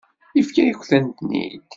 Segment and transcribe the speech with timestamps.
[0.37, 1.61] Yefka-yakent-ten-id.